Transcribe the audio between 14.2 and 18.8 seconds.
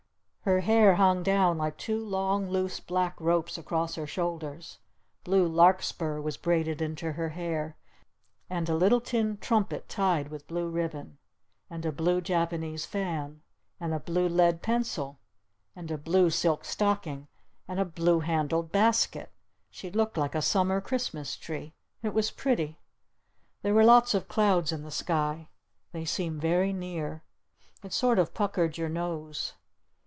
lead pencil! And a blue silk stocking! And a blue handled